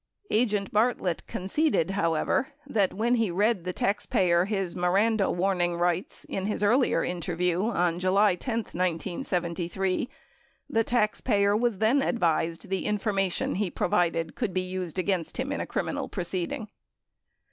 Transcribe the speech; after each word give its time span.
Agent 0.31 0.73
Bartlett 0.73 1.27
conceded, 1.27 1.91
however, 1.91 2.53
that 2.65 2.91
when 2.91 3.13
he 3.17 3.29
read 3.29 3.65
the 3.65 3.71
tax 3.71 4.07
payer 4.07 4.45
his 4.45 4.75
Miranda 4.75 5.29
warning 5.29 5.75
rights 5.77 6.23
in 6.25 6.47
his 6.47 6.63
earlier 6.63 7.03
interview 7.03 7.65
on 7.65 7.99
July 7.99 8.33
10, 8.33 8.57
1973, 8.73 10.09
the 10.67 10.83
taxpayer 10.83 11.55
was 11.55 11.77
then 11.77 12.01
advised 12.01 12.69
the 12.69 12.87
information 12.87 13.53
he 13.53 13.69
provided 13.69 14.33
could 14.35 14.55
be 14.55 14.61
used 14.61 14.97
against 14.97 15.37
him 15.37 15.51
in 15.51 15.61
a 15.61 15.67
criminal 15.67 16.09
proceeding. 16.09 16.67